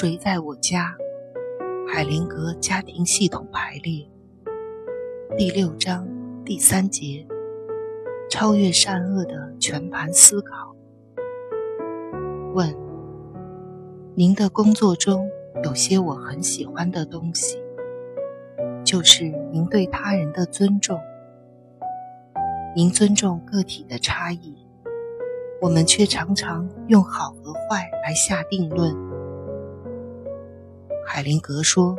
[0.00, 0.96] 谁在我家？
[1.86, 4.08] 海灵格家庭系统排列
[5.36, 6.08] 第六章
[6.42, 7.26] 第三节：
[8.30, 10.74] 超越善恶的全盘思考。
[12.54, 12.74] 问：
[14.14, 15.28] 您的工作中
[15.64, 17.62] 有些我很喜欢的东西，
[18.82, 20.98] 就是您对他人的尊重。
[22.74, 24.56] 您尊重个体的差异，
[25.60, 29.09] 我们却常常用好和坏来下定论。
[31.06, 31.96] 海灵格说：“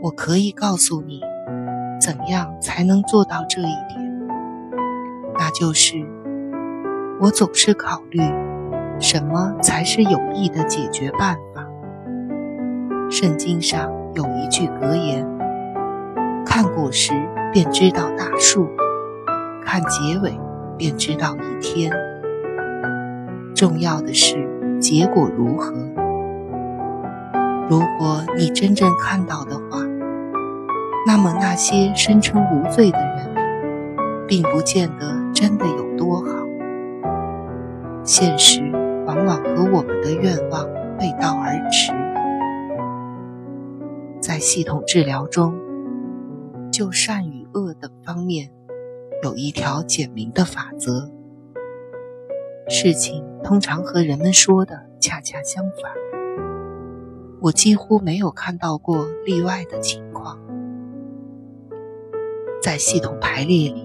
[0.00, 1.20] 我可以告诉你，
[2.00, 4.28] 怎样才能做到这一点。
[5.36, 5.96] 那就是，
[7.20, 8.20] 我总是考虑
[9.00, 11.66] 什么才是有益的解决办法。
[13.10, 15.26] 圣经上有一句格言
[16.46, 17.12] ：‘看果实
[17.52, 18.68] 便知道大树，
[19.64, 20.38] 看结尾
[20.78, 21.92] 便知道一天。’
[23.54, 24.48] 重要的是
[24.80, 25.72] 结果如何。”
[27.72, 29.78] 如果你真正看到的话，
[31.06, 36.46] 那么那些声称无罪的人，并不见得真的有多好。
[38.04, 38.60] 现实
[39.06, 41.94] 往往和我们的愿望背道而驰。
[44.20, 45.58] 在系统治疗中，
[46.70, 48.50] 就善与恶等方面，
[49.22, 51.10] 有一条简明的法则。
[52.68, 56.11] 事情通常和人们说的恰恰相反。
[57.42, 60.38] 我几乎没有看到过例外的情况。
[62.62, 63.84] 在系统排列里，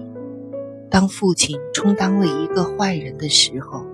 [0.88, 3.84] 当父亲充当了一个坏人的时候，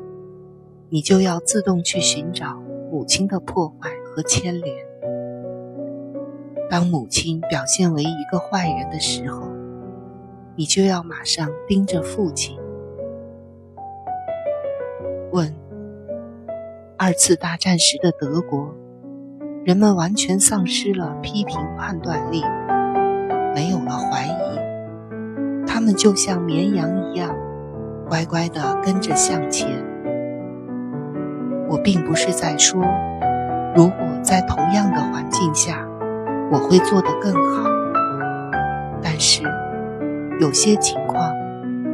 [0.90, 2.60] 你就要自动去寻找
[2.92, 4.76] 母亲的破坏和牵连；
[6.68, 9.48] 当母亲表现为一个坏人的时候，
[10.56, 12.58] 你就要马上盯着父亲。
[15.32, 15.56] 问：
[16.98, 18.83] 二次大战时的德国。
[19.64, 22.44] 人们完全丧失了批评判断力，
[23.54, 27.34] 没有了怀疑，他们就像绵羊一样，
[28.06, 29.66] 乖乖地跟着向前。
[31.66, 32.78] 我并不是在说，
[33.74, 35.82] 如果在同样的环境下，
[36.52, 37.70] 我会做得更好。
[39.02, 39.44] 但是，
[40.40, 41.32] 有些情况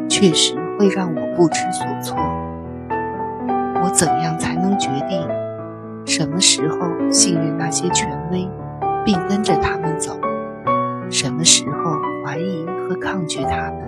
[0.08, 2.18] 确实会让我不知所措。
[3.80, 5.24] 我怎样才能决定？
[6.10, 8.50] 什么时候信任那些权威，
[9.04, 10.18] 并跟着他们走？
[11.08, 11.92] 什么时候
[12.24, 13.80] 怀疑和抗拒他们？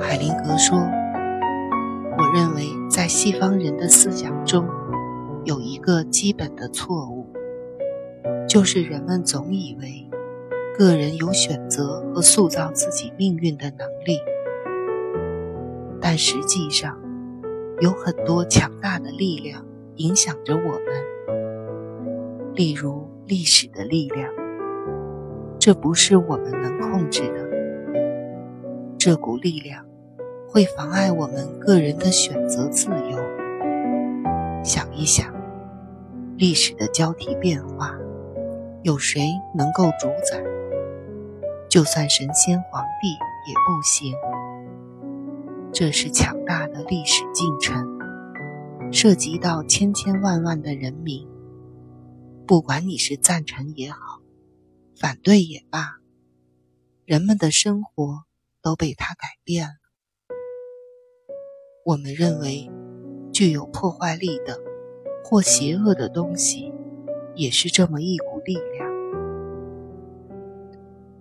[0.00, 0.78] 海灵格说
[2.16, 4.64] ：“我认为，在西方人的思想中，
[5.44, 7.26] 有一个基本的错误，
[8.48, 10.08] 就是人们总以为
[10.78, 14.20] 个人有选择和塑造自己命运的能力，
[16.00, 16.96] 但实际上。”
[17.82, 19.66] 有很多强大的力量
[19.96, 24.32] 影响着我们，例如历史的力量，
[25.58, 27.42] 这不是我们能控制的。
[28.96, 29.84] 这股力量
[30.48, 33.18] 会妨碍我们个人的选择自由。
[34.62, 35.34] 想一想，
[36.36, 37.98] 历史的交替变化，
[38.82, 39.26] 有谁
[39.56, 40.40] 能够主宰？
[41.68, 44.14] 就算神仙皇帝也不行。
[45.74, 47.98] 这是强大的历史进程，
[48.92, 51.26] 涉及到千千万万的人民。
[52.46, 54.20] 不管你是赞成也好，
[54.94, 55.96] 反对也罢，
[57.06, 58.24] 人们的生活
[58.60, 59.72] 都被它改变了。
[61.86, 62.70] 我们认为，
[63.32, 64.58] 具有破坏力的
[65.24, 66.70] 或邪恶的东西，
[67.34, 68.92] 也是这么一股力量，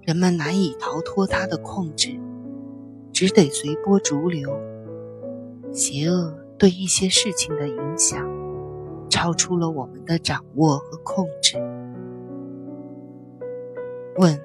[0.01, 2.19] 人们难以逃脱它的控制。
[3.21, 4.49] 只得随波逐流。
[5.71, 8.27] 邪恶对一些事情的影响，
[9.11, 11.55] 超出了我们的掌握和控制。
[14.17, 14.41] 问：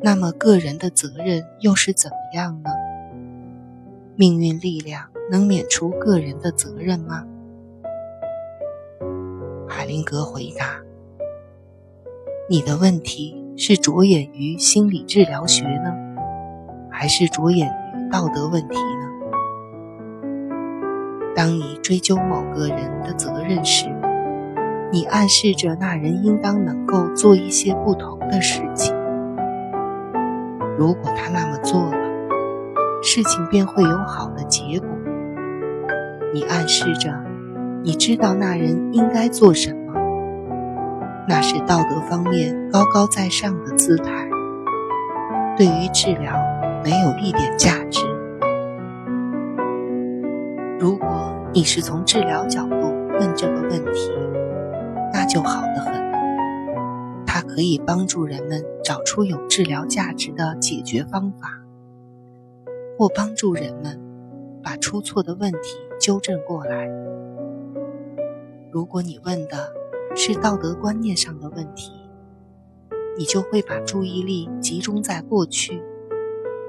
[0.00, 2.70] 那么个人的责任又是怎么样呢？
[4.16, 7.26] 命运力量能免除个人的责任吗？
[9.68, 10.80] 海灵格回答：
[12.48, 16.01] 你的问题是着眼于心理治疗学呢？
[17.02, 19.10] 还是着眼于道德问题呢？
[21.34, 23.88] 当你追究某个人的责任时，
[24.92, 28.94] 你暗示着那人应当能够做一些不同的事情。
[30.78, 31.96] 如果他那么做了，
[33.02, 34.88] 事情便会有好的结果。
[36.32, 37.12] 你暗示着
[37.82, 39.92] 你知道那人应该做什么，
[41.28, 44.28] 那是道德方面高高在上的姿态。
[45.56, 46.40] 对于治疗。
[46.82, 48.00] 没有一点价值。
[50.80, 52.76] 如果你是从治疗角度
[53.20, 54.10] 问这个问题，
[55.12, 55.92] 那就好得很。
[57.24, 61.62] 它可以帮助人们找出有治疗价值的解决方法，
[62.98, 64.00] 或帮助人们
[64.62, 66.90] 把出错的问题纠正过来。
[68.72, 69.72] 如果你问的
[70.16, 71.92] 是道德观念上的问题，
[73.16, 75.80] 你就会把注意力集中在过去，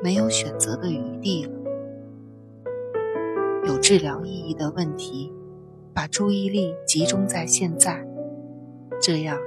[0.04, 1.52] 没有选择的余地了。
[3.66, 5.32] 有治疗意义的问题，
[5.94, 8.06] 把注意力集中在现在，
[9.02, 9.38] 这样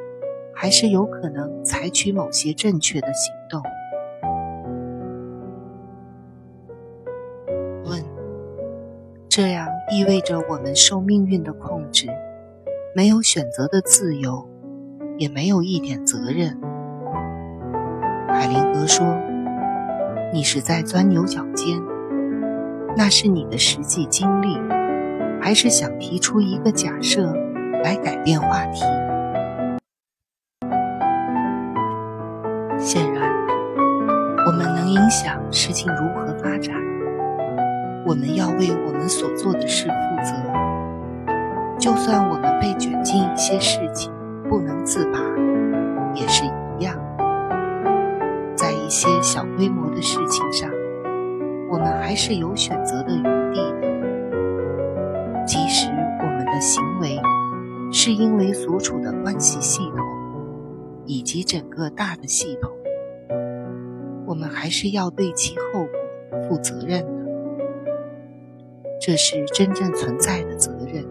[0.55, 3.63] 还是有可能采取某些正确的行动。
[7.85, 8.03] 问：
[9.29, 12.09] 这样意味着我们受命运的控制，
[12.95, 14.49] 没有选择的自由，
[15.19, 16.59] 也没有一点责任。
[18.29, 19.05] 海灵格说
[20.33, 21.83] ：“你是在钻牛角尖。”
[22.99, 24.59] 那是你的实际经历，
[25.39, 27.31] 还是想提出一个假设
[27.85, 28.85] 来改变话题？
[32.79, 33.31] 显然，
[34.47, 36.75] 我们能影响事情如何发展。
[38.07, 40.33] 我们要为我们所做的事负责，
[41.79, 44.11] 就算我们被卷进一些事情
[44.49, 45.19] 不能自拔，
[46.15, 46.45] 也是
[48.87, 48.89] 一。
[48.89, 50.71] 些小规模的事情上。
[51.69, 53.23] 我们还是有选择的余
[53.53, 57.21] 地的，即使我们的行为
[57.91, 59.99] 是因为所处的关系系统
[61.05, 62.71] 以及整个大的系统，
[64.25, 67.27] 我们还是要对其后果负责任的。
[69.01, 71.05] 这是真正存在的责任，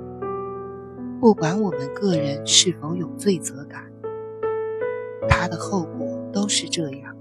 [1.20, 3.84] 不管我们个人是否有罪责感，
[5.28, 7.15] 它的后果都是这样。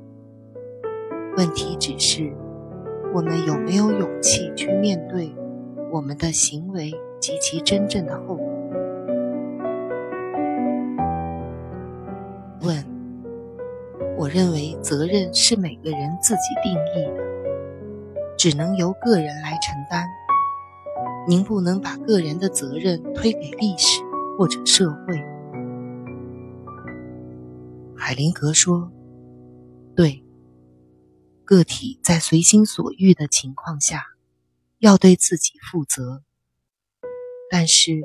[1.37, 2.33] 问题只是。
[3.13, 5.33] 我们有没有勇气去面对
[5.93, 8.45] 我们的行为及其真正的后果？
[12.63, 12.85] 问：
[14.19, 17.23] 我认为责任是每个人自己定义的，
[18.37, 20.05] 只能由个人来承担。
[21.29, 24.03] 您不能把个人的责任推给历史
[24.37, 25.15] 或者社会。
[27.97, 28.91] 海灵格说
[29.95, 30.21] ：“对。”
[31.45, 34.07] 个体在随心所欲的情况下，
[34.79, 36.23] 要对自己负责。
[37.51, 38.01] 但是，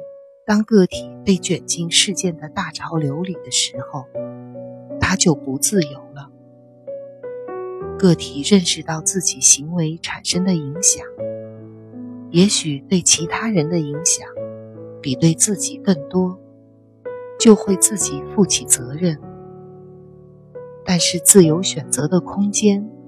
[0.45, 4.05] 当个体被卷进事件的大潮流里的时候，
[4.99, 6.29] 他就不自由了。
[7.97, 11.05] 个体认识到自己行为产生的影响，
[12.31, 14.27] 也许对其他人的影响
[15.01, 16.37] 比对自己更多，
[17.39, 19.17] 就会自己负起责任。
[20.83, 22.98] 但是，自由选择的空间。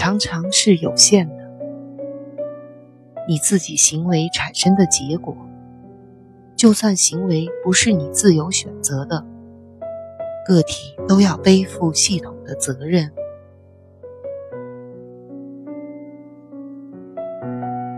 [0.00, 1.34] 常常是有限的。
[3.26, 5.36] 你自己行为产生的结果，
[6.54, 9.26] 就算行为不是你自由选择的，
[10.46, 13.10] 个体都要背负系统的责任。